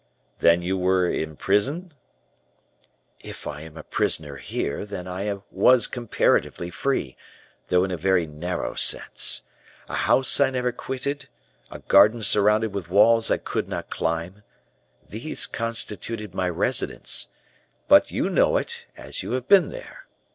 "Then 0.39 0.63
you 0.63 0.79
were 0.79 1.07
in 1.07 1.35
prison?" 1.35 1.93
"If 3.19 3.45
I 3.45 3.61
am 3.61 3.77
a 3.77 3.83
prisoner 3.83 4.37
here, 4.37 4.83
then 4.83 5.07
I 5.07 5.37
was 5.51 5.85
comparatively 5.85 6.71
free, 6.71 7.15
although 7.69 7.83
in 7.83 7.91
a 7.91 7.97
very 7.97 8.25
narrow 8.25 8.73
sense 8.73 9.43
a 9.87 9.93
house 9.93 10.39
I 10.39 10.49
never 10.49 10.71
quitted, 10.71 11.27
a 11.69 11.77
garden 11.81 12.23
surrounded 12.23 12.73
with 12.73 12.89
walls 12.89 13.29
I 13.29 13.37
could 13.37 13.69
not 13.69 13.91
climb, 13.91 14.41
these 15.07 15.45
constituted 15.45 16.33
my 16.33 16.49
residence, 16.49 17.27
but 17.87 18.09
you 18.09 18.27
know 18.27 18.57
it, 18.57 18.87
as 18.97 19.21
you 19.21 19.33
have 19.33 19.47
been 19.47 19.69
there. 19.69 20.07